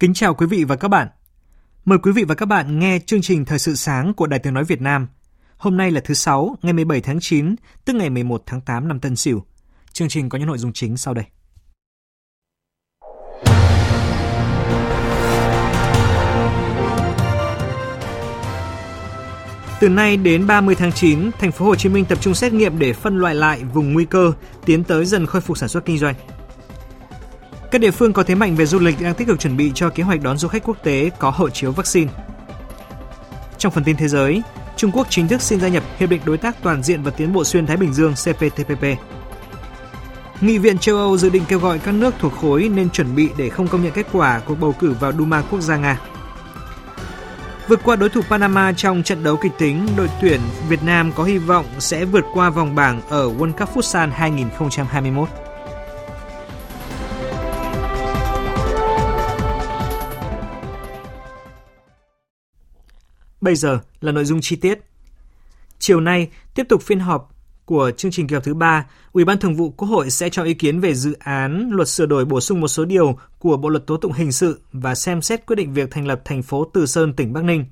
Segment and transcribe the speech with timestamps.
[0.00, 1.08] Kính chào quý vị và các bạn.
[1.84, 4.54] Mời quý vị và các bạn nghe chương trình Thời sự sáng của Đài Tiếng
[4.54, 5.08] Nói Việt Nam.
[5.56, 9.00] Hôm nay là thứ Sáu, ngày 17 tháng 9, tức ngày 11 tháng 8 năm
[9.00, 9.42] Tân Sửu.
[9.92, 11.24] Chương trình có những nội dung chính sau đây.
[19.80, 22.78] Từ nay đến 30 tháng 9, thành phố Hồ Chí Minh tập trung xét nghiệm
[22.78, 24.32] để phân loại lại vùng nguy cơ,
[24.64, 26.14] tiến tới dần khôi phục sản xuất kinh doanh.
[27.70, 29.90] Các địa phương có thế mạnh về du lịch đang tích cực chuẩn bị cho
[29.90, 32.12] kế hoạch đón du khách quốc tế có hộ chiếu vaccine.
[33.58, 34.42] Trong phần tin thế giới,
[34.76, 37.32] Trung Quốc chính thức xin gia nhập Hiệp định Đối tác Toàn diện và Tiến
[37.32, 38.84] bộ Xuyên Thái Bình Dương CPTPP.
[40.40, 43.28] Nghị viện châu Âu dự định kêu gọi các nước thuộc khối nên chuẩn bị
[43.36, 46.00] để không công nhận kết quả cuộc bầu cử vào Duma quốc gia Nga.
[47.68, 51.24] Vượt qua đối thủ Panama trong trận đấu kịch tính, đội tuyển Việt Nam có
[51.24, 55.28] hy vọng sẽ vượt qua vòng bảng ở World Cup Futsal 2021.
[63.46, 64.78] Bây giờ là nội dung chi tiết.
[65.78, 69.38] Chiều nay, tiếp tục phiên họp của chương trình kỳ họp thứ ba, Ủy ban
[69.38, 72.40] Thường vụ Quốc hội sẽ cho ý kiến về dự án luật sửa đổi bổ
[72.40, 75.56] sung một số điều của Bộ luật tố tụng hình sự và xem xét quyết
[75.56, 77.64] định việc thành lập thành phố Từ Sơn, tỉnh Bắc Ninh.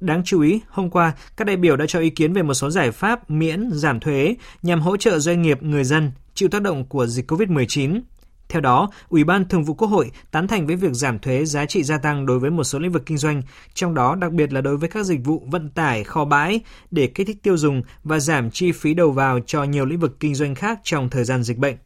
[0.00, 2.70] Đáng chú ý, hôm qua, các đại biểu đã cho ý kiến về một số
[2.70, 6.84] giải pháp miễn, giảm thuế nhằm hỗ trợ doanh nghiệp, người dân chịu tác động
[6.84, 8.00] của dịch COVID-19
[8.48, 11.66] theo đó, Ủy ban Thường vụ Quốc hội tán thành với việc giảm thuế giá
[11.66, 13.42] trị gia tăng đối với một số lĩnh vực kinh doanh,
[13.74, 17.06] trong đó đặc biệt là đối với các dịch vụ vận tải, kho bãi để
[17.06, 20.34] kích thích tiêu dùng và giảm chi phí đầu vào cho nhiều lĩnh vực kinh
[20.34, 21.76] doanh khác trong thời gian dịch bệnh.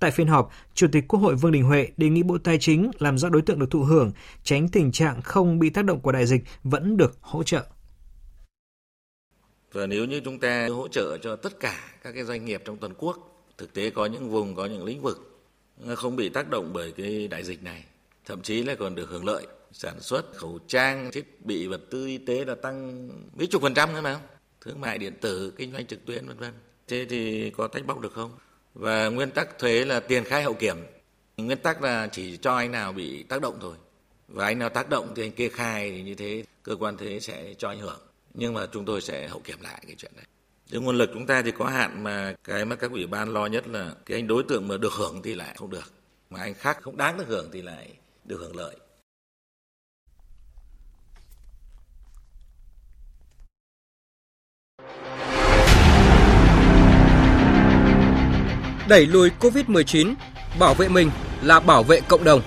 [0.00, 2.90] Tại phiên họp, Chủ tịch Quốc hội Vương Đình Huệ đề nghị Bộ Tài chính
[2.98, 4.12] làm rõ đối tượng được thụ hưởng,
[4.42, 7.66] tránh tình trạng không bị tác động của đại dịch vẫn được hỗ trợ.
[9.72, 12.76] Và nếu như chúng ta hỗ trợ cho tất cả các cái doanh nghiệp trong
[12.76, 15.33] toàn quốc, thực tế có những vùng, có những lĩnh vực
[15.96, 17.84] không bị tác động bởi cái đại dịch này,
[18.24, 19.46] thậm chí là còn được hưởng lợi.
[19.72, 23.08] Sản xuất khẩu trang, thiết bị, vật tư y tế là tăng
[23.38, 24.20] mấy chục phần trăm nữa mà
[24.60, 26.52] thương mại điện tử, kinh doanh trực tuyến, vân vân.
[26.88, 28.38] Thế thì có tách bóc được không?
[28.74, 30.76] Và nguyên tắc thuế là tiền khai hậu kiểm.
[31.36, 33.76] Nguyên tắc là chỉ cho anh nào bị tác động thôi.
[34.28, 37.20] Và anh nào tác động thì anh kê khai, thì như thế cơ quan thuế
[37.20, 38.00] sẽ cho ảnh hưởng.
[38.34, 40.24] Nhưng mà chúng tôi sẽ hậu kiểm lại cái chuyện này
[40.70, 43.46] cái nguồn lực chúng ta thì có hạn mà cái mà các ủy ban lo
[43.46, 45.92] nhất là cái anh đối tượng mà được hưởng thì lại không được,
[46.30, 47.92] mà anh khác không đáng được hưởng thì lại
[48.24, 48.76] được hưởng lợi.
[58.88, 60.14] Đẩy lùi Covid-19,
[60.58, 61.10] bảo vệ mình
[61.42, 62.40] là bảo vệ cộng đồng.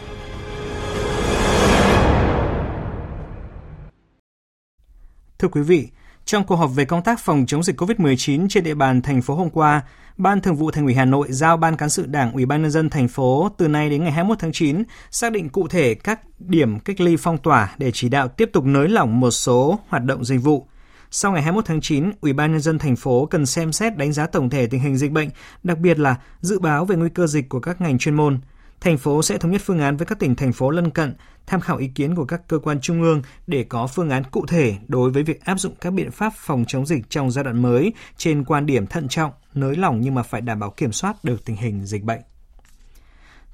[5.39, 5.87] Thưa quý vị,
[6.27, 9.35] trong cuộc họp về công tác phòng chống dịch COVID-19 trên địa bàn thành phố
[9.35, 9.81] hôm qua,
[10.17, 12.71] Ban Thường vụ Thành ủy Hà Nội giao Ban cán sự Đảng Ủy ban nhân
[12.71, 16.19] dân thành phố từ nay đến ngày 21 tháng 9 xác định cụ thể các
[16.39, 20.03] điểm cách ly phong tỏa để chỉ đạo tiếp tục nới lỏng một số hoạt
[20.03, 20.67] động dịch vụ.
[21.11, 24.13] Sau ngày 21 tháng 9, Ủy ban nhân dân thành phố cần xem xét đánh
[24.13, 25.29] giá tổng thể tình hình dịch bệnh,
[25.63, 28.39] đặc biệt là dự báo về nguy cơ dịch của các ngành chuyên môn
[28.81, 31.15] thành phố sẽ thống nhất phương án với các tỉnh thành phố lân cận,
[31.47, 34.45] tham khảo ý kiến của các cơ quan trung ương để có phương án cụ
[34.47, 37.61] thể đối với việc áp dụng các biện pháp phòng chống dịch trong giai đoạn
[37.61, 41.23] mới trên quan điểm thận trọng, nới lỏng nhưng mà phải đảm bảo kiểm soát
[41.23, 42.21] được tình hình dịch bệnh.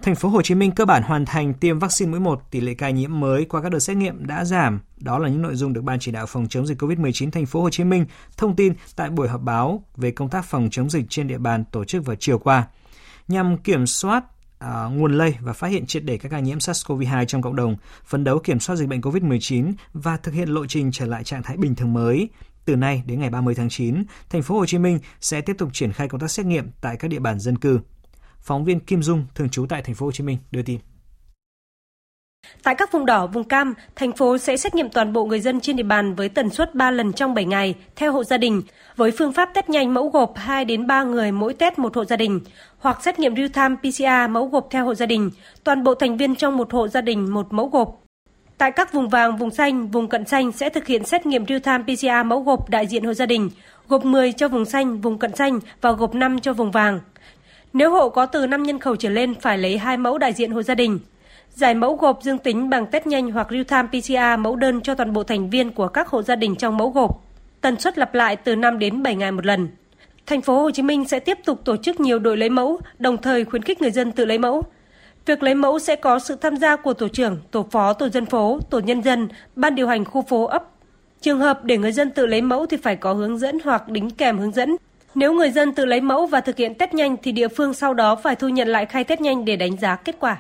[0.02, 2.74] Thành phố Hồ Chí Minh cơ bản hoàn thành tiêm vaccine mũi 1, tỷ lệ
[2.74, 4.80] ca nhiễm mới qua các đợt xét nghiệm đã giảm.
[4.98, 7.62] Đó là những nội dung được Ban chỉ đạo phòng chống dịch COVID-19 thành phố
[7.62, 8.06] Hồ Chí Minh
[8.38, 11.64] thông tin tại buổi họp báo về công tác phòng chống dịch trên địa bàn
[11.72, 12.68] tổ chức vào chiều qua.
[13.28, 14.24] Nhằm kiểm soát
[14.64, 17.76] uh, nguồn lây và phát hiện triệt để các ca nhiễm SARS-CoV-2 trong cộng đồng,
[18.06, 21.44] phấn đấu kiểm soát dịch bệnh COVID-19 và thực hiện lộ trình trở lại trạng
[21.44, 22.30] thái bình thường mới.
[22.66, 25.70] Từ nay đến ngày 30 tháng 9, thành phố Hồ Chí Minh sẽ tiếp tục
[25.74, 27.80] triển khai công tác xét nghiệm tại các địa bàn dân cư.
[28.40, 30.80] Phóng viên Kim Dung thường trú tại thành phố Hồ Chí Minh đưa tin.
[32.64, 35.60] Tại các vùng đỏ, vùng cam, thành phố sẽ xét nghiệm toàn bộ người dân
[35.60, 38.62] trên địa bàn với tần suất 3 lần trong 7 ngày theo hộ gia đình,
[38.96, 42.06] với phương pháp test nhanh mẫu gộp 2 đến 3 người mỗi test một hộ
[42.06, 42.40] gia đình,
[42.78, 45.30] hoặc xét nghiệm real-time PCR mẫu gộp theo hộ gia đình,
[45.64, 48.00] toàn bộ thành viên trong một hộ gia đình một mẫu gộp.
[48.58, 51.84] Tại các vùng vàng, vùng xanh, vùng cận xanh sẽ thực hiện xét nghiệm real-time
[51.84, 53.50] PCR mẫu gộp đại diện hộ gia đình,
[53.88, 57.00] gộp 10 cho vùng xanh, vùng cận xanh và gộp 5 cho vùng vàng.
[57.74, 60.52] Nếu hộ có từ 5 nhân khẩu trở lên phải lấy hai mẫu đại diện
[60.52, 61.00] hộ gia đình.
[61.56, 65.14] Giải mẫu gộp dương tính bằng test nhanh hoặc real-time PCR mẫu đơn cho toàn
[65.14, 67.24] bộ thành viên của các hộ gia đình trong mẫu gộp.
[67.62, 69.68] Tần suất lặp lại từ 5 đến 7 ngày một lần.
[70.26, 73.18] Thành phố Hồ Chí Minh sẽ tiếp tục tổ chức nhiều đội lấy mẫu, đồng
[73.18, 74.64] thời khuyến khích người dân tự lấy mẫu.
[75.26, 78.26] Việc lấy mẫu sẽ có sự tham gia của tổ trưởng, tổ phó tổ dân
[78.26, 80.64] phố, tổ nhân dân, ban điều hành khu phố ấp.
[81.22, 84.10] Trường hợp để người dân tự lấy mẫu thì phải có hướng dẫn hoặc đính
[84.10, 84.76] kèm hướng dẫn.
[85.16, 87.94] Nếu người dân tự lấy mẫu và thực hiện test nhanh thì địa phương sau
[87.94, 90.38] đó phải thu nhận lại khai test nhanh để đánh giá kết quả.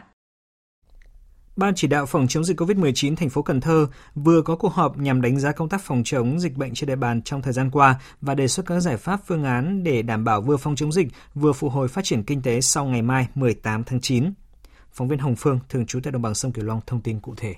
[1.56, 4.98] Ban chỉ đạo phòng chống dịch COVID-19 thành phố Cần Thơ vừa có cuộc họp
[4.98, 7.72] nhằm đánh giá công tác phòng chống dịch bệnh trên địa bàn trong thời gian
[7.72, 10.92] qua và đề xuất các giải pháp phương án để đảm bảo vừa phòng chống
[10.92, 14.34] dịch, vừa phục hồi phát triển kinh tế sau ngày mai 18 tháng 9.
[14.92, 17.34] Phóng viên Hồng Phương, thường trú tại đồng bằng sông Cửu Long thông tin cụ
[17.38, 17.56] thể.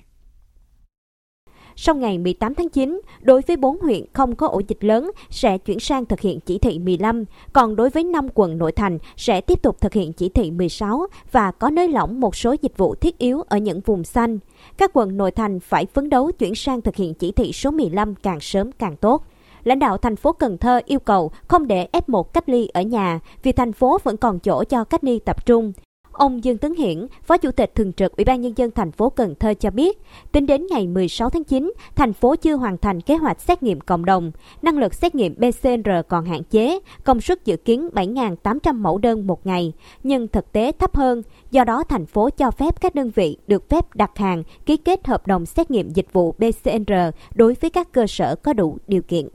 [1.76, 5.58] Sau ngày 18 tháng 9, đối với 4 huyện không có ổ dịch lớn sẽ
[5.58, 9.40] chuyển sang thực hiện chỉ thị 15, còn đối với 5 quận nội thành sẽ
[9.40, 12.94] tiếp tục thực hiện chỉ thị 16 và có nới lỏng một số dịch vụ
[12.94, 14.38] thiết yếu ở những vùng xanh.
[14.76, 18.14] Các quận nội thành phải phấn đấu chuyển sang thực hiện chỉ thị số 15
[18.14, 19.22] càng sớm càng tốt
[19.66, 23.20] lãnh đạo thành phố Cần Thơ yêu cầu không để F1 cách ly ở nhà
[23.42, 25.72] vì thành phố vẫn còn chỗ cho cách ly tập trung.
[26.16, 29.10] Ông Dương Tấn Hiển, Phó Chủ tịch Thường trực Ủy ban Nhân dân thành phố
[29.10, 29.98] Cần Thơ cho biết,
[30.32, 33.80] tính đến ngày 16 tháng 9, thành phố chưa hoàn thành kế hoạch xét nghiệm
[33.80, 34.32] cộng đồng.
[34.62, 39.26] Năng lực xét nghiệm PCR còn hạn chế, công suất dự kiến 7.800 mẫu đơn
[39.26, 39.72] một ngày,
[40.02, 41.22] nhưng thực tế thấp hơn.
[41.50, 45.06] Do đó, thành phố cho phép các đơn vị được phép đặt hàng, ký kết
[45.06, 46.92] hợp đồng xét nghiệm dịch vụ PCR
[47.34, 49.28] đối với các cơ sở có đủ điều kiện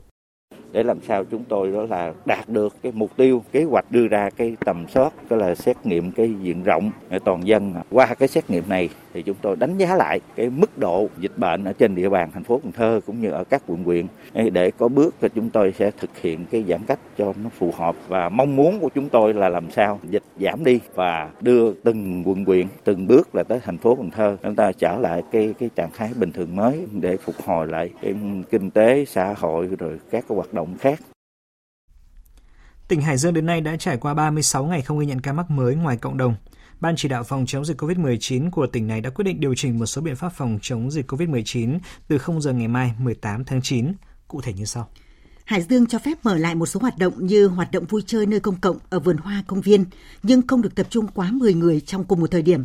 [0.72, 4.08] để làm sao chúng tôi đó là đạt được cái mục tiêu, kế hoạch đưa
[4.08, 6.90] ra cái tầm soát đó là xét nghiệm cái diện rộng
[7.24, 7.74] toàn dân.
[7.90, 11.38] Qua cái xét nghiệm này thì chúng tôi đánh giá lại cái mức độ dịch
[11.38, 14.06] bệnh ở trên địa bàn thành phố Cần Thơ cũng như ở các quận huyện
[14.52, 17.72] để có bước thì chúng tôi sẽ thực hiện cái giãn cách cho nó phù
[17.76, 21.72] hợp và mong muốn của chúng tôi là làm sao dịch giảm đi và đưa
[21.72, 25.22] từng quận huyện, từng bước là tới thành phố Cần Thơ chúng ta trở lại
[25.32, 28.14] cái cái trạng thái bình thường mới để phục hồi lại cái
[28.50, 31.00] kinh tế, xã hội rồi các cái hoạt động khác
[32.88, 35.50] Tỉnh Hải Dương đến nay đã trải qua 36 ngày không ghi nhận ca mắc
[35.50, 36.34] mới ngoài cộng đồng.
[36.82, 39.78] Ban chỉ đạo phòng chống dịch COVID-19 của tỉnh này đã quyết định điều chỉnh
[39.78, 43.62] một số biện pháp phòng chống dịch COVID-19 từ 0 giờ ngày mai 18 tháng
[43.62, 43.92] 9.
[44.28, 44.88] Cụ thể như sau.
[45.44, 48.26] Hải Dương cho phép mở lại một số hoạt động như hoạt động vui chơi
[48.26, 49.84] nơi công cộng ở vườn hoa công viên,
[50.22, 52.64] nhưng không được tập trung quá 10 người trong cùng một thời điểm.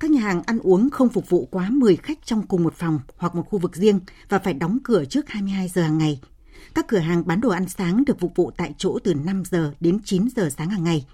[0.00, 3.00] Các nhà hàng ăn uống không phục vụ quá 10 khách trong cùng một phòng
[3.16, 6.20] hoặc một khu vực riêng và phải đóng cửa trước 22 giờ hàng ngày.
[6.74, 9.72] Các cửa hàng bán đồ ăn sáng được phục vụ tại chỗ từ 5 giờ
[9.80, 11.04] đến 9 giờ sáng hàng ngày.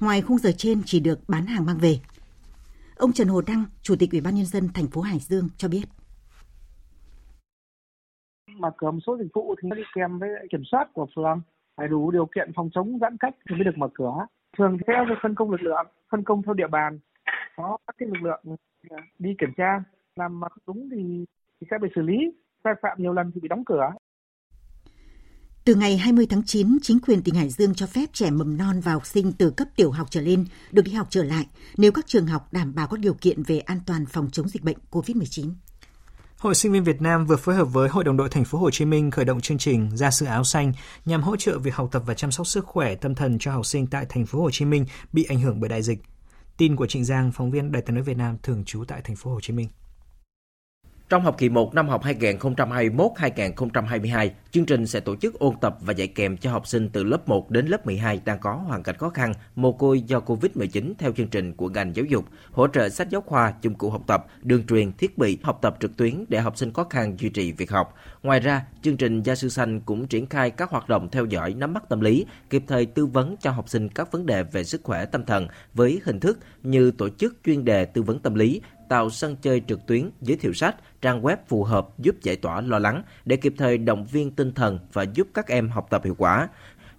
[0.00, 1.98] Ngoài khung giờ trên chỉ được bán hàng mang về.
[2.96, 5.68] Ông Trần Hồ Đăng, Chủ tịch Ủy ban nhân dân thành phố Hải Dương cho
[5.68, 5.84] biết.
[8.58, 11.40] mà cửa một số dịch vụ thì nó đi kèm với kiểm soát của phường
[11.76, 14.26] phải đủ điều kiện phòng chống giãn cách thì mới được mở cửa.
[14.58, 16.98] Thường theo phân công lực lượng, phân công theo địa bàn,
[17.56, 18.56] có các cái lực lượng
[18.90, 19.82] à, đi kiểm tra,
[20.16, 21.24] làm mà đúng thì,
[21.60, 22.16] thì sẽ bị xử lý,
[22.64, 23.90] sai phạm nhiều lần thì bị đóng cửa.
[25.64, 28.80] Từ ngày 20 tháng 9, chính quyền tỉnh Hải Dương cho phép trẻ mầm non
[28.80, 31.46] và học sinh từ cấp tiểu học trở lên được đi học trở lại
[31.76, 34.62] nếu các trường học đảm bảo các điều kiện về an toàn phòng chống dịch
[34.62, 35.50] bệnh COVID-19.
[36.38, 38.70] Hội sinh viên Việt Nam vừa phối hợp với Hội đồng đội thành phố Hồ
[38.70, 40.72] Chí Minh khởi động chương trình Gia sư áo xanh
[41.04, 43.66] nhằm hỗ trợ việc học tập và chăm sóc sức khỏe tâm thần cho học
[43.66, 45.98] sinh tại thành phố Hồ Chí Minh bị ảnh hưởng bởi đại dịch.
[46.56, 49.16] Tin của Trịnh Giang, phóng viên Đài tiếng nói Việt Nam thường trú tại thành
[49.16, 49.68] phố Hồ Chí Minh.
[51.14, 55.92] Trong học kỳ 1 năm học 2021-2022, chương trình sẽ tổ chức ôn tập và
[55.92, 58.96] dạy kèm cho học sinh từ lớp 1 đến lớp 12 đang có hoàn cảnh
[58.98, 62.88] khó khăn, mồ côi do Covid-19 theo chương trình của ngành giáo dục, hỗ trợ
[62.88, 66.24] sách giáo khoa, dụng cụ học tập, đường truyền, thiết bị học tập trực tuyến
[66.28, 67.94] để học sinh khó khăn duy trì việc học.
[68.22, 71.54] Ngoài ra, chương trình Gia sư xanh cũng triển khai các hoạt động theo dõi
[71.54, 74.64] nắm bắt tâm lý, kịp thời tư vấn cho học sinh các vấn đề về
[74.64, 78.34] sức khỏe tâm thần với hình thức như tổ chức chuyên đề tư vấn tâm
[78.34, 82.36] lý, tạo sân chơi trực tuyến, giới thiệu sách, trang web phù hợp giúp giải
[82.36, 85.86] tỏa lo lắng để kịp thời động viên tinh thần và giúp các em học
[85.90, 86.48] tập hiệu quả.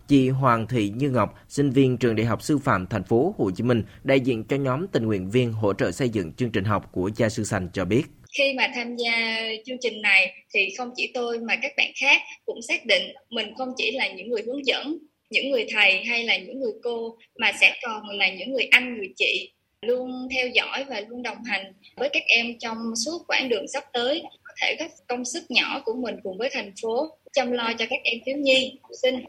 [0.08, 3.52] Chị Hoàng Thị Như Ngọc, sinh viên trường Đại học Sư phạm thành phố Hồ
[3.56, 6.64] Chí Minh, đại diện cho nhóm tình nguyện viên hỗ trợ xây dựng chương trình
[6.64, 8.04] học của Gia sư sành cho biết.
[8.38, 12.22] Khi mà tham gia chương trình này thì không chỉ tôi mà các bạn khác
[12.46, 14.98] cũng xác định mình không chỉ là những người hướng dẫn,
[15.30, 18.98] những người thầy hay là những người cô mà sẽ còn là những người anh,
[18.98, 19.55] người chị
[19.86, 23.84] luôn theo dõi và luôn đồng hành với các em trong suốt quãng đường sắp
[23.94, 27.74] tới có thể góp công sức nhỏ của mình cùng với thành phố chăm lo
[27.80, 29.26] cho các em thiếu nhi học sinh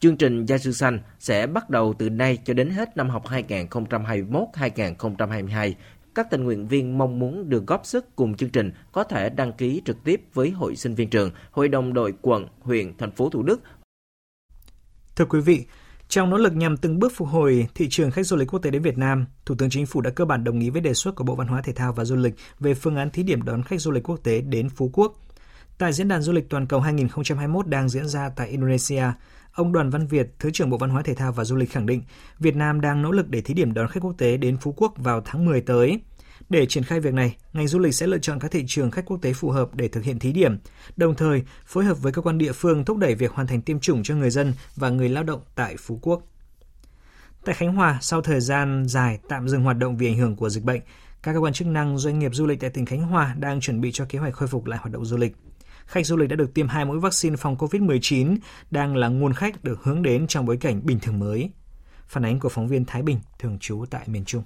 [0.00, 3.26] Chương trình Gia sư xanh sẽ bắt đầu từ nay cho đến hết năm học
[3.26, 5.72] 2021-2022.
[6.14, 9.52] Các tình nguyện viên mong muốn được góp sức cùng chương trình có thể đăng
[9.52, 13.30] ký trực tiếp với Hội sinh viên trường, Hội đồng đội quận, huyện, thành phố
[13.30, 13.60] Thủ Đức.
[15.16, 15.64] Thưa quý vị,
[16.08, 18.70] trong nỗ lực nhằm từng bước phục hồi thị trường khách du lịch quốc tế
[18.70, 21.14] đến Việt Nam, Thủ tướng Chính phủ đã cơ bản đồng ý với đề xuất
[21.14, 23.62] của Bộ Văn hóa Thể thao và Du lịch về phương án thí điểm đón
[23.62, 25.14] khách du lịch quốc tế đến Phú Quốc.
[25.78, 29.04] Tại Diễn đàn Du lịch Toàn cầu 2021 đang diễn ra tại Indonesia,
[29.52, 31.86] ông Đoàn Văn Việt, Thứ trưởng Bộ Văn hóa Thể thao và Du lịch khẳng
[31.86, 32.02] định
[32.38, 34.92] Việt Nam đang nỗ lực để thí điểm đón khách quốc tế đến Phú Quốc
[34.96, 36.00] vào tháng 10 tới.
[36.48, 39.04] Để triển khai việc này, ngành du lịch sẽ lựa chọn các thị trường khách
[39.06, 40.58] quốc tế phù hợp để thực hiện thí điểm,
[40.96, 43.80] đồng thời phối hợp với cơ quan địa phương thúc đẩy việc hoàn thành tiêm
[43.80, 46.22] chủng cho người dân và người lao động tại Phú Quốc.
[47.44, 50.48] Tại Khánh Hòa, sau thời gian dài tạm dừng hoạt động vì ảnh hưởng của
[50.48, 50.80] dịch bệnh,
[51.22, 53.80] các cơ quan chức năng doanh nghiệp du lịch tại tỉnh Khánh Hòa đang chuẩn
[53.80, 55.36] bị cho kế hoạch khôi phục lại hoạt động du lịch.
[55.86, 58.36] Khách du lịch đã được tiêm hai mũi vaccine phòng COVID-19
[58.70, 61.50] đang là nguồn khách được hướng đến trong bối cảnh bình thường mới.
[62.06, 64.42] Phản ánh của phóng viên Thái Bình, thường trú tại miền Trung.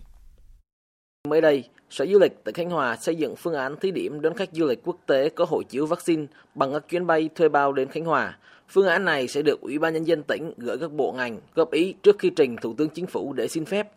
[1.28, 4.34] Mới đây, Sở Du lịch tỉnh Khánh Hòa xây dựng phương án thí điểm đón
[4.34, 7.72] khách du lịch quốc tế có hộ chiếu vaccine bằng các chuyến bay thuê bao
[7.72, 8.38] đến Khánh Hòa.
[8.68, 11.70] Phương án này sẽ được Ủy ban Nhân dân tỉnh gửi các bộ ngành góp
[11.70, 13.88] ý trước khi trình Thủ tướng Chính phủ để xin phép.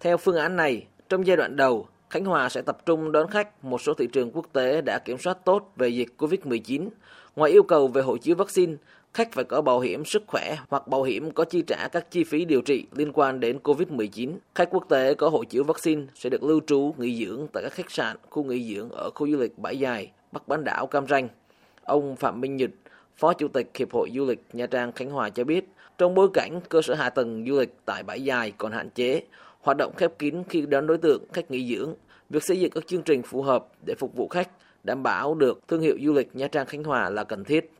[0.00, 3.64] Theo phương án này, trong giai đoạn đầu, Khánh Hòa sẽ tập trung đón khách
[3.64, 6.88] một số thị trường quốc tế đã kiểm soát tốt về dịch COVID-19.
[7.36, 8.74] Ngoài yêu cầu về hộ chiếu vaccine,
[9.18, 12.24] khách phải có bảo hiểm sức khỏe hoặc bảo hiểm có chi trả các chi
[12.24, 14.36] phí điều trị liên quan đến COVID-19.
[14.54, 17.72] Khách quốc tế có hộ chiếu vaccine sẽ được lưu trú nghỉ dưỡng tại các
[17.72, 21.06] khách sạn, khu nghỉ dưỡng ở khu du lịch Bãi Dài, Bắc Bán đảo Cam
[21.06, 21.28] Ranh.
[21.84, 22.70] Ông Phạm Minh Nhật,
[23.16, 25.64] Phó Chủ tịch Hiệp hội Du lịch Nha Trang Khánh Hòa cho biết,
[25.98, 29.22] trong bối cảnh cơ sở hạ tầng du lịch tại Bãi Dài còn hạn chế,
[29.60, 31.94] hoạt động khép kín khi đón đối tượng khách nghỉ dưỡng,
[32.30, 34.50] việc xây dựng các chương trình phù hợp để phục vụ khách,
[34.84, 37.70] đảm bảo được thương hiệu du lịch Nha Trang Khánh Hòa là cần thiết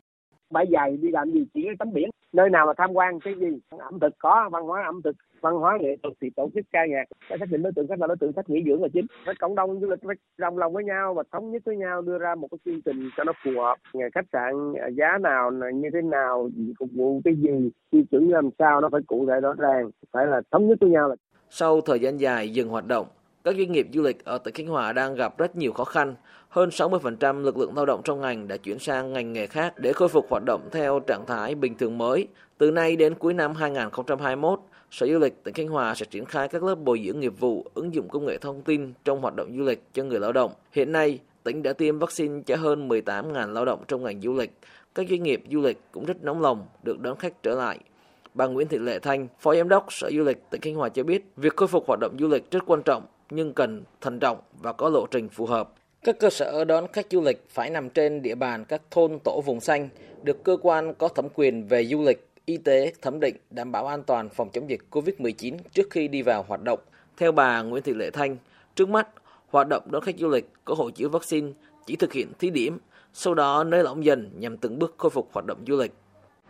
[0.50, 2.10] bãi dài đi làm gì chỉ tắm biển.
[2.32, 3.58] Nơi nào mà tham quan cái gì?
[3.78, 6.86] Ẩm thực có, văn hóa ẩm thực, văn hóa nghệ thuật thì tổ chức ca
[6.86, 7.04] nhạc.
[7.28, 9.06] Phải xác định đối tượng khách là đối tượng khách nghỉ dưỡng là chính.
[9.26, 12.02] Với cộng đồng du lịch phải đồng lòng với nhau và thống nhất với nhau,
[12.02, 13.76] đưa ra một cái chương trình cho nó phù hợp.
[13.92, 18.30] Ngày khách sạn à, giá nào như thế nào phục vụ cái gì, tiêu chuẩn
[18.30, 19.90] làm sao, nó phải cụ thể rõ ràng.
[20.12, 21.14] Phải là thống nhất với nhau là
[21.50, 23.06] sau thời gian dài dừng hoạt động
[23.44, 26.14] các doanh nghiệp du lịch ở tỉnh Khánh Hòa đang gặp rất nhiều khó khăn.
[26.48, 29.92] Hơn 60% lực lượng lao động trong ngành đã chuyển sang ngành nghề khác để
[29.92, 32.28] khôi phục hoạt động theo trạng thái bình thường mới.
[32.58, 36.48] Từ nay đến cuối năm 2021, Sở Du lịch tỉnh Khánh Hòa sẽ triển khai
[36.48, 39.56] các lớp bồi dưỡng nghiệp vụ ứng dụng công nghệ thông tin trong hoạt động
[39.56, 40.52] du lịch cho người lao động.
[40.72, 44.52] Hiện nay, tỉnh đã tiêm vaccine cho hơn 18.000 lao động trong ngành du lịch.
[44.94, 47.78] Các doanh nghiệp du lịch cũng rất nóng lòng được đón khách trở lại.
[48.34, 51.02] Bà Nguyễn Thị Lệ Thanh, Phó Giám đốc Sở Du lịch tỉnh Khánh Hòa cho
[51.02, 54.38] biết, việc khôi phục hoạt động du lịch rất quan trọng nhưng cần thận trọng
[54.62, 55.72] và có lộ trình phù hợp.
[56.04, 59.42] Các cơ sở đón khách du lịch phải nằm trên địa bàn các thôn tổ
[59.46, 59.88] vùng xanh,
[60.22, 63.86] được cơ quan có thẩm quyền về du lịch, y tế thẩm định đảm bảo
[63.86, 66.78] an toàn phòng chống dịch COVID-19 trước khi đi vào hoạt động.
[67.16, 68.36] Theo bà Nguyễn Thị Lệ Thanh,
[68.74, 69.08] trước mắt,
[69.48, 71.52] hoạt động đón khách du lịch có hộ chiếu vaccine
[71.86, 72.78] chỉ thực hiện thí điểm,
[73.12, 75.92] sau đó nới lỏng dần nhằm từng bước khôi phục hoạt động du lịch.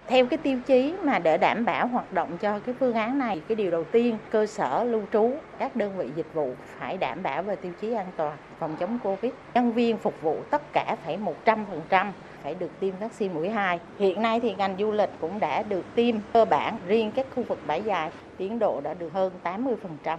[0.08, 3.40] Theo cái tiêu chí mà để đảm bảo hoạt động cho cái phương án này,
[3.48, 7.22] cái điều đầu tiên cơ sở lưu trú, các đơn vị dịch vụ phải đảm
[7.22, 9.32] bảo về tiêu chí an toàn phòng chống Covid.
[9.54, 12.12] Nhân viên phục vụ tất cả phải 100%
[12.42, 13.80] phải được tiêm vaccine mũi 2.
[13.98, 17.42] Hiện nay thì ngành du lịch cũng đã được tiêm cơ bản riêng các khu
[17.42, 20.18] vực bãi dài, tiến độ đã được hơn 80%.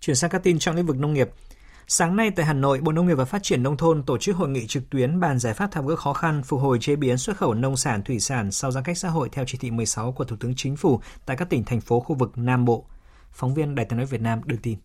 [0.00, 1.28] Chuyển sang các tin trong lĩnh vực nông nghiệp.
[1.88, 4.36] Sáng nay tại Hà Nội, Bộ Nông nghiệp và Phát triển Nông thôn tổ chức
[4.36, 7.18] hội nghị trực tuyến bàn giải pháp tháo gỡ khó khăn phục hồi chế biến
[7.18, 10.12] xuất khẩu nông sản thủy sản sau giãn cách xã hội theo chỉ thị 16
[10.12, 12.84] của Thủ tướng Chính phủ tại các tỉnh thành phố khu vực Nam Bộ.
[13.32, 14.78] Phóng viên Đài tiếng nói Việt Nam đưa tin.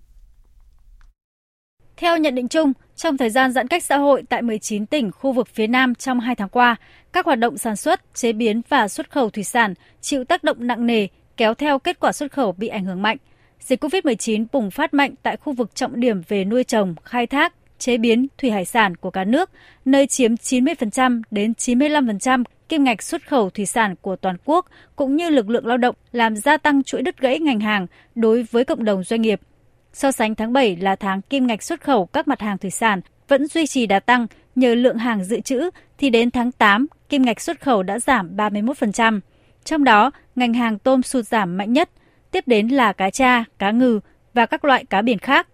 [1.98, 5.32] Theo nhận định chung, trong thời gian giãn cách xã hội tại 19 tỉnh khu
[5.32, 6.76] vực phía Nam trong 2 tháng qua,
[7.14, 10.68] các hoạt động sản xuất, chế biến và xuất khẩu thủy sản chịu tác động
[10.68, 13.18] nặng nề, kéo theo kết quả xuất khẩu bị ảnh hưởng mạnh–
[13.62, 17.54] Dịch COVID-19 bùng phát mạnh tại khu vực trọng điểm về nuôi trồng, khai thác,
[17.80, 19.50] chế biến thủy hải sản của cả nước,
[19.86, 24.66] nơi chiếm 90% đến 95% kim ngạch xuất khẩu thủy sản của toàn quốc
[24.96, 28.44] cũng như lực lượng lao động làm gia tăng chuỗi đứt gãy ngành hàng đối
[28.44, 29.42] với cộng đồng doanh nghiệp.
[29.94, 33.02] So sánh tháng 7 là tháng kim ngạch xuất khẩu các mặt hàng thủy sản
[33.28, 37.22] vẫn duy trì đà tăng nhờ lượng hàng dự trữ thì đến tháng 8 kim
[37.22, 39.20] ngạch xuất khẩu đã giảm 31%.
[39.64, 41.90] Trong đó, ngành hàng tôm sụt giảm mạnh nhất–
[42.32, 44.00] tiếp đến là cá tra, cá ngừ
[44.34, 45.48] và các loại cá biển khác.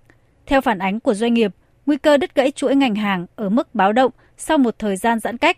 [0.46, 1.52] Theo phản ánh của doanh nghiệp,
[1.86, 5.20] nguy cơ đứt gãy chuỗi ngành hàng ở mức báo động sau một thời gian
[5.20, 5.58] giãn cách.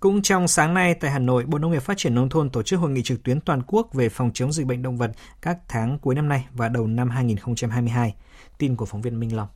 [0.00, 2.62] Cũng trong sáng nay tại Hà Nội, Bộ Nông nghiệp Phát triển Nông thôn tổ
[2.62, 5.10] chức hội nghị trực tuyến toàn quốc về phòng chống dịch bệnh động vật
[5.42, 8.14] các tháng cuối năm nay và đầu năm 2022.
[8.58, 9.48] Tin của phóng viên Minh Long.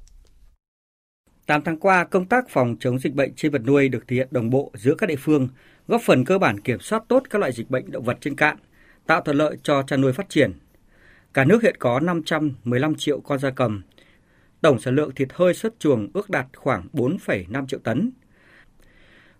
[1.46, 4.28] 8 tháng qua, công tác phòng chống dịch bệnh trên vật nuôi được thực hiện
[4.30, 5.48] đồng bộ giữa các địa phương,
[5.88, 8.56] góp phần cơ bản kiểm soát tốt các loại dịch bệnh động vật trên cạn,
[9.08, 10.52] tạo thuận lợi cho chăn nuôi phát triển.
[11.34, 13.82] Cả nước hiện có 515 triệu con gia cầm.
[14.60, 18.10] Tổng sản lượng thịt hơi xuất chuồng ước đạt khoảng 4,5 triệu tấn.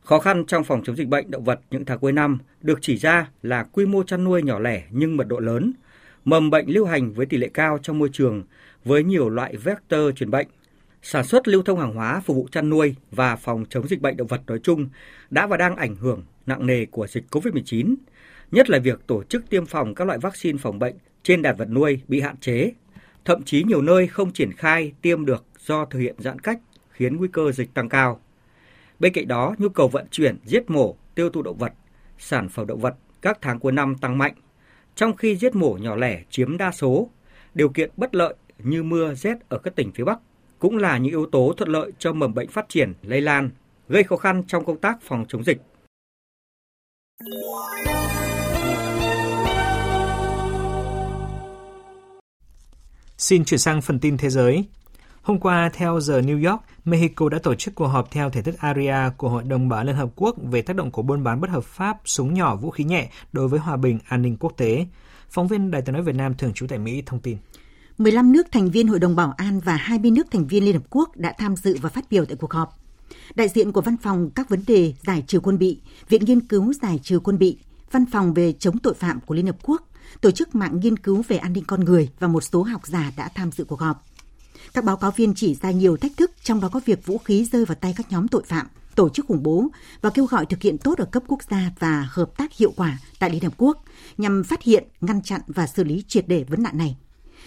[0.01, 2.97] Khó khăn trong phòng chống dịch bệnh động vật những tháng cuối năm được chỉ
[2.97, 5.73] ra là quy mô chăn nuôi nhỏ lẻ nhưng mật độ lớn,
[6.25, 8.43] mầm bệnh lưu hành với tỷ lệ cao trong môi trường
[8.85, 10.49] với nhiều loại vector truyền bệnh
[11.03, 14.17] sản xuất lưu thông hàng hóa phục vụ chăn nuôi và phòng chống dịch bệnh
[14.17, 14.89] động vật nói chung
[15.31, 17.95] đã và đang ảnh hưởng nặng nề của dịch COVID-19,
[18.51, 21.71] nhất là việc tổ chức tiêm phòng các loại vaccine phòng bệnh trên đàn vật
[21.71, 22.73] nuôi bị hạn chế.
[23.25, 27.17] Thậm chí nhiều nơi không triển khai tiêm được do thực hiện giãn cách khiến
[27.17, 28.21] nguy cơ dịch tăng cao.
[28.99, 31.73] Bên cạnh đó, nhu cầu vận chuyển, giết mổ, tiêu thụ động vật,
[32.19, 34.35] sản phẩm động vật các tháng cuối năm tăng mạnh,
[34.95, 37.11] trong khi giết mổ nhỏ lẻ chiếm đa số,
[37.55, 40.19] điều kiện bất lợi như mưa rét ở các tỉnh phía Bắc
[40.59, 43.51] cũng là những yếu tố thuận lợi cho mầm bệnh phát triển, lây lan,
[43.89, 45.59] gây khó khăn trong công tác phòng chống dịch.
[53.19, 54.65] Xin chuyển sang phần tin thế giới.
[55.23, 58.55] Hôm qua, theo giờ New York, Mexico đã tổ chức cuộc họp theo thể thức
[58.59, 61.51] ARIA của Hội đồng Bảo Liên Hợp Quốc về tác động của buôn bán bất
[61.51, 64.87] hợp pháp súng nhỏ vũ khí nhẹ đối với hòa bình an ninh quốc tế.
[65.31, 67.39] Phóng viên Đài tiếng nói Việt Nam thường trú tại Mỹ thông tin.
[67.99, 70.85] 15 nước thành viên Hội đồng Bảo an và 20 nước thành viên Liên Hợp
[70.91, 72.79] Quốc đã tham dự và phát biểu tại cuộc họp.
[73.35, 76.73] Đại diện của Văn phòng các vấn đề giải trừ quân bị, Viện Nghiên cứu
[76.73, 77.59] giải trừ quân bị,
[77.91, 79.88] Văn phòng về chống tội phạm của Liên Hợp Quốc,
[80.21, 83.13] Tổ chức mạng nghiên cứu về an ninh con người và một số học giả
[83.17, 84.05] đã tham dự cuộc họp.
[84.75, 87.45] Các báo cáo viên chỉ ra nhiều thách thức, trong đó có việc vũ khí
[87.53, 89.69] rơi vào tay các nhóm tội phạm, tổ chức khủng bố
[90.01, 92.99] và kêu gọi thực hiện tốt ở cấp quốc gia và hợp tác hiệu quả
[93.19, 93.85] tại Liên Hợp Quốc
[94.19, 96.97] nhằm phát hiện, ngăn chặn và xử lý triệt để vấn nạn này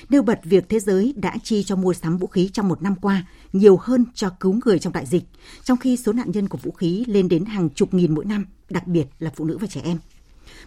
[0.10, 2.96] nêu bật việc thế giới đã chi cho mua sắm vũ khí trong một năm
[3.01, 5.24] qua nhiều hơn cho cứu người trong đại dịch,
[5.63, 8.46] trong khi số nạn nhân của vũ khí lên đến hàng chục nghìn mỗi năm,
[8.70, 9.98] đặc biệt là phụ nữ và trẻ em.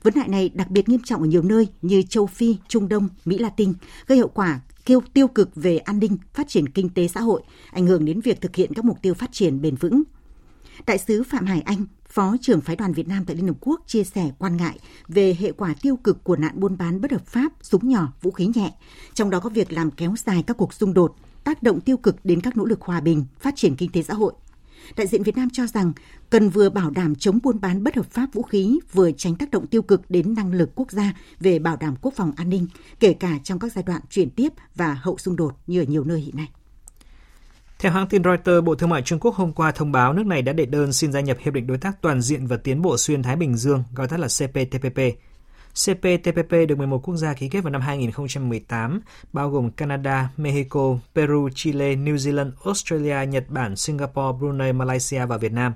[0.03, 3.09] Vấn nạn này đặc biệt nghiêm trọng ở nhiều nơi như châu Phi, Trung Đông,
[3.25, 3.73] Mỹ Latin,
[4.07, 7.43] gây hậu quả kêu tiêu cực về an ninh, phát triển kinh tế xã hội,
[7.71, 10.02] ảnh hưởng đến việc thực hiện các mục tiêu phát triển bền vững.
[10.87, 13.80] Đại sứ Phạm Hải Anh, Phó trưởng phái đoàn Việt Nam tại Liên Hợp Quốc
[13.87, 14.78] chia sẻ quan ngại
[15.09, 18.30] về hệ quả tiêu cực của nạn buôn bán bất hợp pháp súng nhỏ, vũ
[18.30, 18.73] khí nhẹ,
[19.15, 22.25] trong đó có việc làm kéo dài các cuộc xung đột, tác động tiêu cực
[22.25, 24.33] đến các nỗ lực hòa bình, phát triển kinh tế xã hội.
[24.97, 25.92] Đại diện Việt Nam cho rằng
[26.30, 29.50] cần vừa bảo đảm chống buôn bán bất hợp pháp vũ khí, vừa tránh tác
[29.50, 32.66] động tiêu cực đến năng lực quốc gia về bảo đảm quốc phòng an ninh,
[33.00, 36.04] kể cả trong các giai đoạn chuyển tiếp và hậu xung đột như ở nhiều
[36.04, 36.49] nơi hiện nay.
[37.78, 40.42] Theo hãng tin Reuters, Bộ Thương mại Trung Quốc hôm qua thông báo nước này
[40.42, 42.97] đã đệ đơn xin gia nhập Hiệp định Đối tác Toàn diện và Tiến bộ
[42.97, 45.00] Xuyên Thái Bình Dương, gọi tắt là CPTPP.
[45.75, 49.00] CPTPP được 11 quốc gia ký kết vào năm 2018,
[49.32, 55.37] bao gồm Canada, Mexico, Peru, Chile, New Zealand, Australia, Nhật Bản, Singapore, Brunei, Malaysia và
[55.37, 55.75] Việt Nam.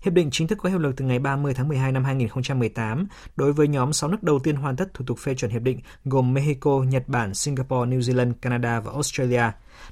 [0.00, 3.06] Hiệp định chính thức có hiệu lực từ ngày 30 tháng 12 năm 2018
[3.36, 5.80] đối với nhóm 6 nước đầu tiên hoàn tất thủ tục phê chuẩn hiệp định
[6.04, 9.44] gồm Mexico, Nhật Bản, Singapore, New Zealand, Canada và Australia.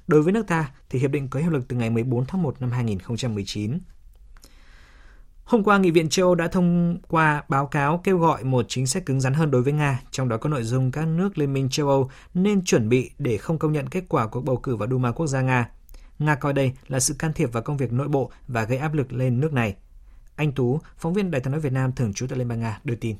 [0.06, 2.60] Đối với nước ta thì hiệp định có hiệu lực từ ngày 14 tháng 1
[2.60, 3.78] năm 2019.
[5.46, 8.86] Hôm qua, Nghị viện châu Âu đã thông qua báo cáo kêu gọi một chính
[8.86, 11.52] sách cứng rắn hơn đối với Nga, trong đó có nội dung các nước Liên
[11.52, 14.76] minh châu Âu nên chuẩn bị để không công nhận kết quả cuộc bầu cử
[14.76, 15.70] vào Duma quốc gia Nga.
[16.18, 18.94] Nga coi đây là sự can thiệp vào công việc nội bộ và gây áp
[18.94, 19.74] lực lên nước này.
[20.36, 22.80] Anh Tú, phóng viên Đài tiếng nói Việt Nam thường trú tại Liên bang Nga
[22.84, 23.16] đưa tin.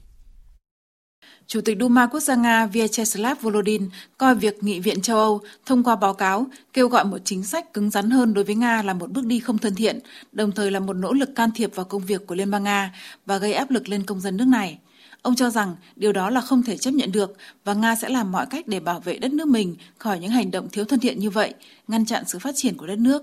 [1.47, 5.83] Chủ tịch Duma Quốc gia Nga Vyacheslav Volodin coi việc Nghị viện châu Âu thông
[5.83, 8.95] qua báo cáo kêu gọi một chính sách cứng rắn hơn đối với Nga là
[8.95, 9.99] một bước đi không thân thiện,
[10.33, 12.93] đồng thời là một nỗ lực can thiệp vào công việc của Liên bang Nga
[13.27, 14.79] và gây áp lực lên công dân nước này.
[15.23, 18.33] Ông cho rằng điều đó là không thể chấp nhận được và Nga sẽ làm
[18.33, 21.19] mọi cách để bảo vệ đất nước mình khỏi những hành động thiếu thân thiện
[21.19, 21.55] như vậy,
[21.89, 23.23] ngăn chặn sự phát triển của đất nước.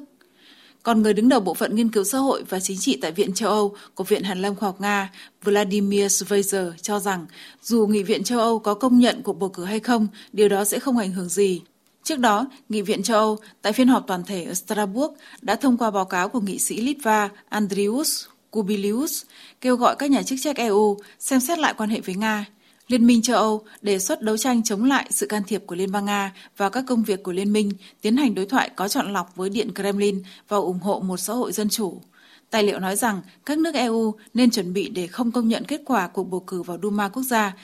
[0.83, 3.33] Còn người đứng đầu bộ phận nghiên cứu xã hội và chính trị tại Viện
[3.33, 5.11] châu Âu của Viện Hàn Lâm Khoa học Nga
[5.43, 7.25] Vladimir Sveizer cho rằng
[7.61, 10.65] dù Nghị viện châu Âu có công nhận cuộc bầu cử hay không, điều đó
[10.65, 11.61] sẽ không ảnh hưởng gì.
[12.03, 15.77] Trước đó, Nghị viện châu Âu tại phiên họp toàn thể ở Strasbourg đã thông
[15.77, 19.23] qua báo cáo của nghị sĩ Litva Andrius Kubilius
[19.61, 22.45] kêu gọi các nhà chức trách EU xem xét lại quan hệ với Nga
[22.93, 25.91] Liên minh châu Âu đề xuất đấu tranh chống lại sự can thiệp của Liên
[25.91, 29.13] bang Nga vào các công việc của Liên minh, tiến hành đối thoại có chọn
[29.13, 32.01] lọc với Điện Kremlin và ủng hộ một xã hội dân chủ.
[32.49, 35.81] Tài liệu nói rằng các nước EU nên chuẩn bị để không công nhận kết
[35.85, 37.55] quả cuộc bầu cử vào Duma quốc gia.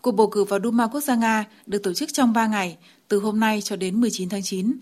[0.00, 2.76] Cuộc bầu cử vào Duma quốc gia Nga được tổ chức trong 3 ngày,
[3.08, 4.72] từ hôm nay cho đến 19 tháng 9.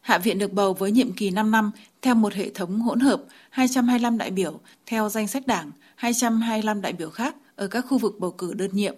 [0.00, 1.70] Hạ viện được bầu với nhiệm kỳ 5 năm
[2.02, 6.92] theo một hệ thống hỗn hợp 225 đại biểu theo danh sách đảng, 225 đại
[6.92, 8.94] biểu khác ở các khu vực bầu cử đơn nhiệm.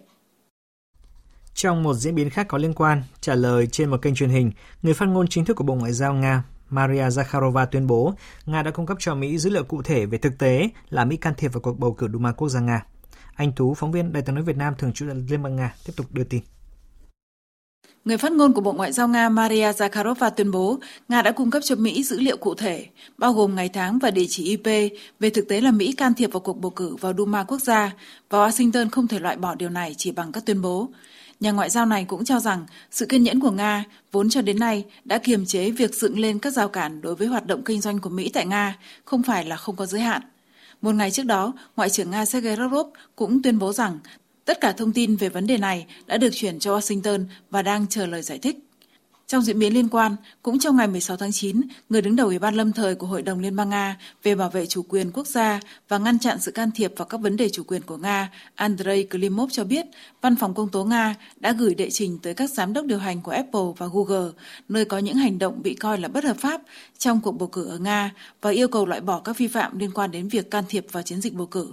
[1.54, 4.52] Trong một diễn biến khác có liên quan, trả lời trên một kênh truyền hình,
[4.82, 8.14] người phát ngôn chính thức của Bộ Ngoại giao Nga Maria Zakharova tuyên bố
[8.46, 11.16] Nga đã cung cấp cho Mỹ dữ liệu cụ thể về thực tế là Mỹ
[11.16, 12.84] can thiệp vào cuộc bầu cử Duma quốc gia Nga.
[13.34, 15.74] Anh Tú, phóng viên Đài tiếng nói Việt Nam thường trú tại Liên bang Nga,
[15.86, 16.42] tiếp tục đưa tin.
[18.08, 21.50] Người phát ngôn của Bộ Ngoại giao Nga Maria Zakharova tuyên bố Nga đã cung
[21.50, 22.86] cấp cho Mỹ dữ liệu cụ thể,
[23.18, 26.32] bao gồm ngày tháng và địa chỉ IP, về thực tế là Mỹ can thiệp
[26.32, 27.92] vào cuộc bầu cử vào Duma quốc gia,
[28.30, 30.88] và Washington không thể loại bỏ điều này chỉ bằng các tuyên bố.
[31.40, 34.58] Nhà ngoại giao này cũng cho rằng sự kiên nhẫn của Nga vốn cho đến
[34.58, 37.80] nay đã kiềm chế việc dựng lên các rào cản đối với hoạt động kinh
[37.80, 40.22] doanh của Mỹ tại Nga, không phải là không có giới hạn.
[40.82, 42.86] Một ngày trước đó, Ngoại trưởng Nga Sergei Lavrov
[43.16, 43.98] cũng tuyên bố rằng
[44.48, 47.86] tất cả thông tin về vấn đề này đã được chuyển cho Washington và đang
[47.86, 48.58] chờ lời giải thích.
[49.26, 52.38] Trong diễn biến liên quan, cũng trong ngày 16 tháng 9, người đứng đầu Ủy
[52.38, 55.26] ban lâm thời của Hội đồng Liên bang Nga về bảo vệ chủ quyền quốc
[55.26, 58.30] gia và ngăn chặn sự can thiệp vào các vấn đề chủ quyền của Nga,
[58.54, 59.86] Andrei Klimov cho biết,
[60.22, 63.20] Văn phòng Công tố Nga đã gửi đệ trình tới các giám đốc điều hành
[63.22, 64.30] của Apple và Google,
[64.68, 66.60] nơi có những hành động bị coi là bất hợp pháp
[66.98, 69.90] trong cuộc bầu cử ở Nga và yêu cầu loại bỏ các vi phạm liên
[69.94, 71.72] quan đến việc can thiệp vào chiến dịch bầu cử.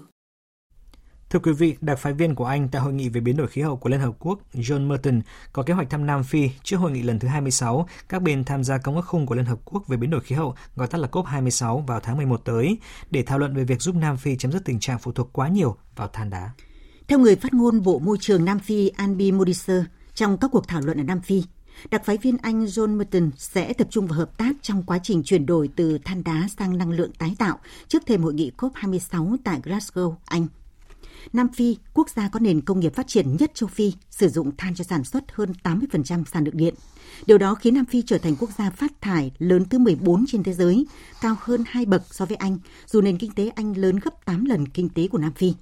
[1.36, 3.62] Thưa quý vị, đặc phái viên của Anh tại Hội nghị về biến đổi khí
[3.62, 5.22] hậu của Liên Hợp Quốc John Merton
[5.54, 8.64] có kế hoạch thăm Nam Phi trước hội nghị lần thứ 26 các bên tham
[8.64, 10.98] gia công ước khung của Liên Hợp Quốc về biến đổi khí hậu, gọi tắt
[10.98, 12.78] là COP26 vào tháng 11 tới,
[13.12, 15.48] để thảo luận về việc giúp Nam Phi chấm dứt tình trạng phụ thuộc quá
[15.48, 16.50] nhiều vào than đá.
[17.08, 20.82] Theo người phát ngôn Bộ Môi trường Nam Phi Anbi Modiser, trong các cuộc thảo
[20.82, 21.44] luận ở Nam Phi,
[21.92, 25.24] đặc phái viên Anh John Merton sẽ tập trung vào hợp tác trong quá trình
[25.24, 29.36] chuyển đổi từ than đá sang năng lượng tái tạo trước thềm hội nghị COP26
[29.44, 30.48] tại Glasgow, Anh
[31.34, 34.58] Nam Phi, quốc gia có nền công nghiệp phát triển nhất châu Phi, sử dụng
[34.58, 36.74] than cho sản xuất hơn 80% sản lượng điện.
[37.26, 40.44] Điều đó khiến Nam Phi trở thành quốc gia phát thải lớn thứ 14 trên
[40.44, 40.86] thế giới,
[41.22, 44.46] cao hơn hai bậc so với Anh, dù nền kinh tế Anh lớn gấp 8
[44.46, 45.54] lần kinh tế của Nam Phi.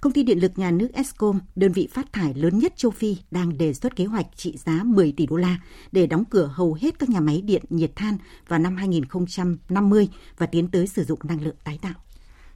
[0.00, 3.16] Công ty điện lực nhà nước Eskom, đơn vị phát thải lớn nhất châu Phi,
[3.30, 5.60] đang đề xuất kế hoạch trị giá 10 tỷ đô la
[5.92, 10.46] để đóng cửa hầu hết các nhà máy điện nhiệt than vào năm 2050 và
[10.46, 11.94] tiến tới sử dụng năng lượng tái tạo.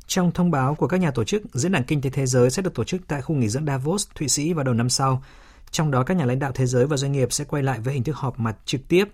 [0.07, 2.63] Trong thông báo của các nhà tổ chức, Diễn đàn Kinh tế Thế giới sẽ
[2.63, 5.23] được tổ chức tại khu nghỉ dưỡng Davos, Thụy Sĩ vào đầu năm sau.
[5.71, 7.95] Trong đó, các nhà lãnh đạo thế giới và doanh nghiệp sẽ quay lại với
[7.95, 9.05] hình thức họp mặt trực tiếp.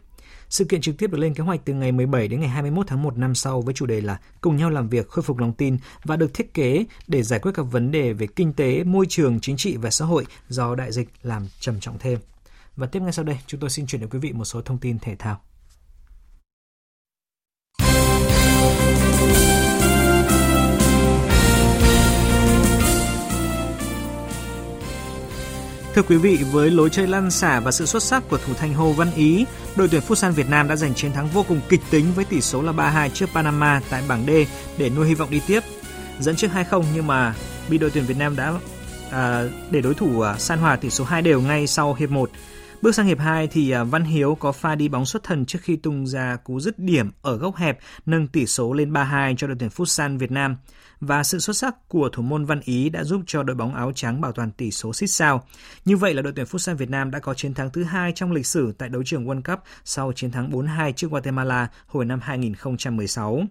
[0.48, 3.02] Sự kiện trực tiếp được lên kế hoạch từ ngày 17 đến ngày 21 tháng
[3.02, 5.78] 1 năm sau với chủ đề là Cùng nhau làm việc, khôi phục lòng tin
[6.04, 9.40] và được thiết kế để giải quyết các vấn đề về kinh tế, môi trường,
[9.40, 12.18] chính trị và xã hội do đại dịch làm trầm trọng thêm.
[12.76, 14.78] Và tiếp ngay sau đây, chúng tôi xin chuyển đến quý vị một số thông
[14.78, 15.40] tin thể thao.
[25.94, 28.74] Thưa quý vị, với lối chơi lăn xả và sự xuất sắc của thủ thành
[28.74, 31.80] Hồ Văn Ý, đội tuyển Futsal Việt Nam đã giành chiến thắng vô cùng kịch
[31.90, 34.30] tính với tỷ số là 3-2 trước Panama tại bảng D
[34.78, 35.60] để nuôi hy vọng đi tiếp.
[36.20, 37.34] Dẫn trước 2-0 nhưng mà
[37.68, 38.52] bị đội tuyển Việt Nam đã
[39.10, 42.30] à, để đối thủ à, san hòa tỷ số 2 đều ngay sau hiệp 1.
[42.82, 45.58] Bước sang hiệp 2 thì à, Văn Hiếu có pha đi bóng xuất thần trước
[45.62, 49.46] khi tung ra cú dứt điểm ở góc hẹp nâng tỷ số lên 3-2 cho
[49.46, 50.56] đội tuyển Futsal Việt Nam
[51.00, 53.92] và sự xuất sắc của thủ môn Văn Ý đã giúp cho đội bóng áo
[53.94, 55.46] trắng bảo toàn tỷ số xích sao.
[55.84, 58.32] Như vậy là đội tuyển Futsal Việt Nam đã có chiến thắng thứ hai trong
[58.32, 62.20] lịch sử tại đấu trường World Cup sau chiến thắng 4-2 trước Guatemala hồi năm
[62.22, 63.42] 2016.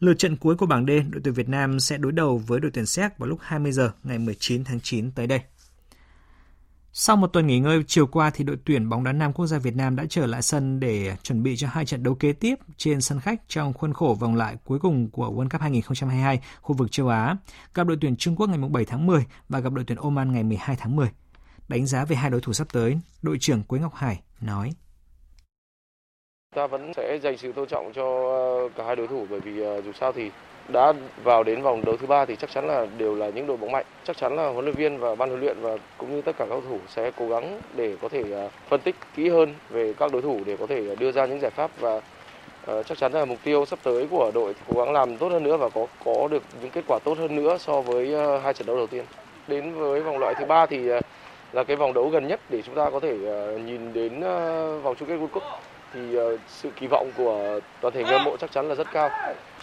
[0.00, 2.70] Lượt trận cuối của bảng D, đội tuyển Việt Nam sẽ đối đầu với đội
[2.74, 5.40] tuyển Séc vào lúc 20 giờ ngày 19 tháng 9 tới đây.
[7.00, 9.58] Sau một tuần nghỉ ngơi chiều qua thì đội tuyển bóng đá nam quốc gia
[9.58, 12.54] Việt Nam đã trở lại sân để chuẩn bị cho hai trận đấu kế tiếp
[12.76, 16.74] trên sân khách trong khuôn khổ vòng loại cuối cùng của World Cup 2022 khu
[16.76, 17.36] vực châu Á,
[17.74, 20.42] gặp đội tuyển Trung Quốc ngày 7 tháng 10 và gặp đội tuyển Oman ngày
[20.42, 21.08] 12 tháng 10.
[21.68, 24.70] Đánh giá về hai đối thủ sắp tới, đội trưởng Quế Ngọc Hải nói:
[26.54, 29.60] Ta vẫn sẽ dành sự tôn trọng cho ờ, cả hai đối thủ bởi vì
[29.60, 30.30] ờ, dù sao thì
[30.68, 30.92] đã
[31.24, 33.72] vào đến vòng đấu thứ ba thì chắc chắn là đều là những đội bóng
[33.72, 33.84] mạnh.
[34.04, 36.44] Chắc chắn là huấn luyện viên và ban huấn luyện và cũng như tất cả
[36.44, 39.92] các cầu thủ sẽ cố gắng để có thể à, phân tích kỹ hơn về
[39.98, 42.00] các đối thủ để có thể đưa ra những giải pháp và
[42.66, 45.42] à, chắc chắn là mục tiêu sắp tới của đội cố gắng làm tốt hơn
[45.42, 48.54] nữa và có có được những kết quả tốt hơn nữa so với à, hai
[48.54, 49.04] trận đấu đầu tiên.
[49.48, 50.78] Đến với vòng loại thứ ba thì
[51.52, 53.16] là cái vòng đấu gần nhất để chúng ta có thể
[53.64, 54.20] nhìn đến
[54.82, 55.42] vòng chung kết World Cup
[55.94, 58.86] thì ờ, sự kỳ vọng của toàn thể người hâm mộ chắc chắn là rất
[58.92, 59.10] cao.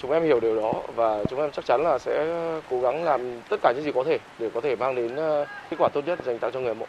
[0.02, 2.28] Chúng em hiểu điều đó và chúng em chắc chắn là sẽ
[2.70, 5.46] cố gắng làm tất cả những gì có thể để có thể mang đến ờ,
[5.70, 6.86] kết quả tốt nhất dành tặng cho người hâm mộ.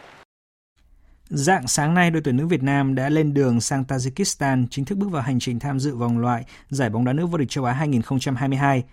[1.28, 4.98] Dạng sáng nay, đội tuyển nữ Việt Nam đã lên đường sang Tajikistan chính thức
[4.98, 7.64] bước vào hành trình tham dự vòng loại giải bóng đá nữ vô địch châu
[7.64, 8.84] Á 2022.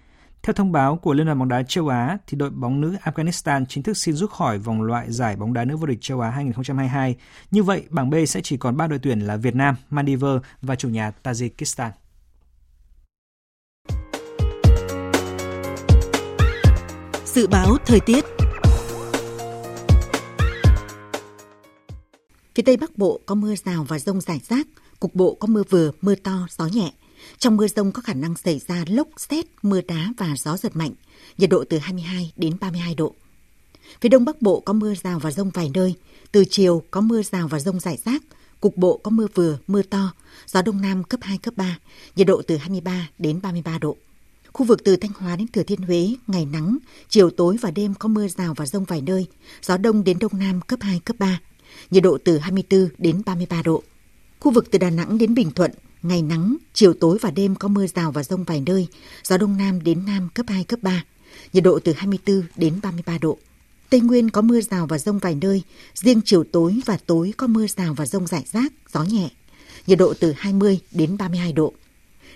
[0.43, 3.65] Theo thông báo của Liên đoàn bóng đá châu Á, thì đội bóng nữ Afghanistan
[3.69, 6.29] chính thức xin rút khỏi vòng loại giải bóng đá nữ vô địch châu Á
[6.29, 7.15] 2022.
[7.51, 10.75] Như vậy, bảng B sẽ chỉ còn 3 đội tuyển là Việt Nam, Maldives và
[10.75, 11.89] chủ nhà Tajikistan.
[17.25, 18.25] Dự báo thời tiết
[22.55, 24.67] Phía Tây Bắc Bộ có mưa rào và rông rải rác,
[24.99, 26.91] cục bộ có mưa vừa, mưa to, gió nhẹ.
[27.37, 30.75] Trong mưa rông có khả năng xảy ra lốc, xét, mưa đá và gió giật
[30.75, 30.91] mạnh,
[31.37, 33.15] nhiệt độ từ 22 đến 32 độ.
[34.01, 35.93] Phía Đông Bắc Bộ có mưa rào và rông vài nơi,
[36.31, 38.23] từ chiều có mưa rào và rông rải rác,
[38.59, 40.13] cục bộ có mưa vừa, mưa to,
[40.47, 41.79] gió Đông Nam cấp 2, cấp 3,
[42.15, 43.97] nhiệt độ từ 23 đến 33 độ.
[44.53, 46.77] Khu vực từ Thanh Hóa đến Thừa Thiên Huế, ngày nắng,
[47.09, 49.27] chiều tối và đêm có mưa rào và rông vài nơi,
[49.61, 51.39] gió đông đến đông nam cấp 2, cấp 3,
[51.91, 53.83] nhiệt độ từ 24 đến 33 độ.
[54.39, 55.71] Khu vực từ Đà Nẵng đến Bình Thuận,
[56.03, 58.87] ngày nắng, chiều tối và đêm có mưa rào và rông vài nơi,
[59.23, 61.03] gió đông nam đến nam cấp 2, cấp 3,
[61.53, 63.37] nhiệt độ từ 24 đến 33 độ.
[63.89, 65.63] Tây Nguyên có mưa rào và rông vài nơi,
[65.93, 69.29] riêng chiều tối và tối có mưa rào và rông rải rác, gió nhẹ,
[69.87, 71.73] nhiệt độ từ 20 đến 32 độ.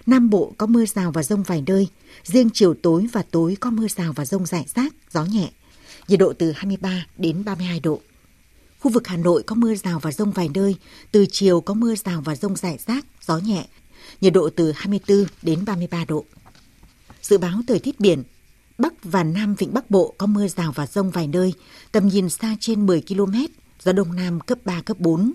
[0.05, 1.87] Nam Bộ có mưa rào và rông vài nơi,
[2.23, 5.51] riêng chiều tối và tối có mưa rào và rông rải rác, gió nhẹ,
[6.07, 8.01] nhiệt độ từ 23 đến 32 độ.
[8.79, 10.75] Khu vực Hà Nội có mưa rào và rông vài nơi,
[11.11, 13.67] từ chiều có mưa rào và rông rải rác, gió nhẹ,
[14.21, 16.25] nhiệt độ từ 24 đến 33 độ.
[17.21, 18.23] Dự báo thời tiết biển,
[18.77, 21.53] Bắc và Nam Vịnh Bắc Bộ có mưa rào và rông vài nơi,
[21.91, 23.33] tầm nhìn xa trên 10 km,
[23.83, 25.33] gió Đông Nam cấp 3, cấp 4.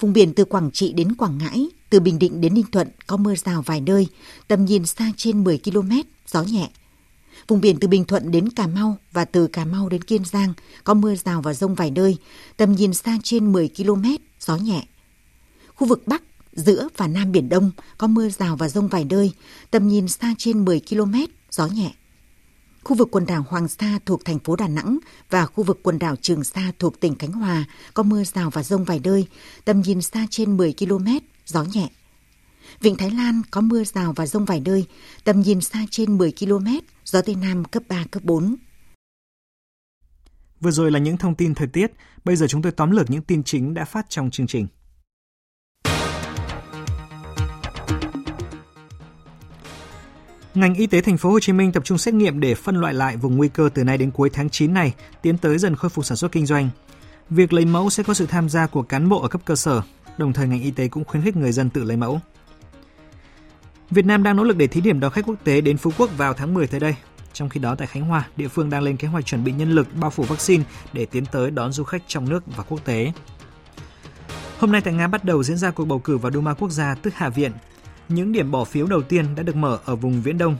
[0.00, 3.16] Vùng biển từ Quảng Trị đến Quảng Ngãi, từ Bình Định đến Ninh Thuận có
[3.16, 4.06] mưa rào vài nơi,
[4.48, 5.90] tầm nhìn xa trên 10 km,
[6.26, 6.70] gió nhẹ.
[7.48, 10.52] Vùng biển từ Bình Thuận đến Cà Mau và từ Cà Mau đến Kiên Giang
[10.84, 12.16] có mưa rào và rông vài nơi,
[12.56, 14.04] tầm nhìn xa trên 10 km,
[14.40, 14.86] gió nhẹ.
[15.74, 19.32] Khu vực Bắc, giữa và Nam Biển Đông có mưa rào và rông vài nơi,
[19.70, 21.14] tầm nhìn xa trên 10 km,
[21.50, 21.94] gió nhẹ.
[22.84, 24.98] Khu vực quần đảo Hoàng Sa thuộc thành phố Đà Nẵng
[25.30, 28.62] và khu vực quần đảo Trường Sa thuộc tỉnh Khánh Hòa có mưa rào và
[28.62, 29.26] rông vài nơi,
[29.64, 31.06] tầm nhìn xa trên 10 km,
[31.46, 31.88] gió nhẹ.
[32.80, 34.86] Vịnh Thái Lan có mưa rào và rông vài nơi,
[35.24, 36.66] tầm nhìn xa trên 10 km,
[37.04, 38.54] gió Tây Nam cấp 3, cấp 4.
[40.60, 41.92] Vừa rồi là những thông tin thời tiết,
[42.24, 44.66] bây giờ chúng tôi tóm lược những tin chính đã phát trong chương trình.
[50.54, 52.94] Ngành y tế thành phố Hồ Chí Minh tập trung xét nghiệm để phân loại
[52.94, 55.88] lại vùng nguy cơ từ nay đến cuối tháng 9 này, tiến tới dần khôi
[55.88, 56.70] phục sản xuất kinh doanh.
[57.30, 59.82] Việc lấy mẫu sẽ có sự tham gia của cán bộ ở cấp cơ sở,
[60.18, 62.20] đồng thời ngành y tế cũng khuyến khích người dân tự lấy mẫu.
[63.90, 66.10] Việt Nam đang nỗ lực để thí điểm đón khách quốc tế đến Phú Quốc
[66.16, 66.94] vào tháng 10 tới đây.
[67.32, 69.70] Trong khi đó tại Khánh Hòa, địa phương đang lên kế hoạch chuẩn bị nhân
[69.70, 73.12] lực bao phủ vaccine để tiến tới đón du khách trong nước và quốc tế.
[74.58, 76.94] Hôm nay tại Nga bắt đầu diễn ra cuộc bầu cử vào Duma quốc gia
[76.94, 77.52] tức Hạ viện.
[78.08, 80.56] Những điểm bỏ phiếu đầu tiên đã được mở ở vùng Viễn Đông.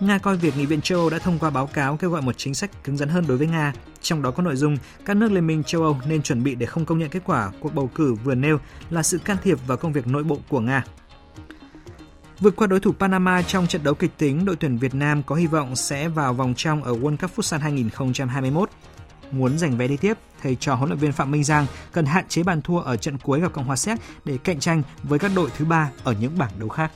[0.00, 2.34] Nga coi việc Nghị viện châu Âu đã thông qua báo cáo kêu gọi một
[2.36, 3.72] chính sách cứng rắn hơn đối với Nga,
[4.02, 6.66] trong đó có nội dung các nước Liên minh châu Âu nên chuẩn bị để
[6.66, 8.58] không công nhận kết quả cuộc bầu cử vừa nêu
[8.90, 10.84] là sự can thiệp vào công việc nội bộ của Nga.
[12.40, 15.34] Vượt qua đối thủ Panama trong trận đấu kịch tính, đội tuyển Việt Nam có
[15.34, 18.70] hy vọng sẽ vào vòng trong ở World Cup Futsal 2021.
[19.30, 22.24] Muốn giành vé đi tiếp, thầy trò huấn luyện viên Phạm Minh Giang cần hạn
[22.28, 25.30] chế bàn thua ở trận cuối gặp Cộng hòa Séc để cạnh tranh với các
[25.34, 26.92] đội thứ ba ở những bảng đấu khác.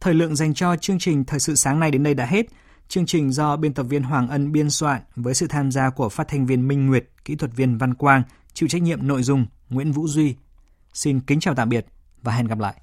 [0.00, 2.46] Thời lượng dành cho chương trình Thời sự sáng nay đến đây đã hết.
[2.90, 6.08] Chương trình do biên tập viên Hoàng Ân biên soạn với sự tham gia của
[6.08, 8.22] phát thanh viên Minh Nguyệt, kỹ thuật viên Văn Quang,
[8.52, 10.34] chịu trách nhiệm nội dung Nguyễn Vũ Duy.
[10.92, 11.86] Xin kính chào tạm biệt
[12.22, 12.74] và hẹn gặp lại.